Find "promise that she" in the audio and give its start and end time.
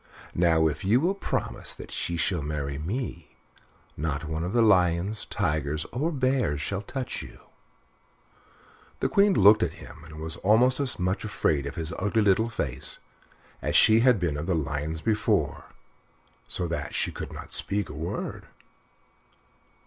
1.13-2.17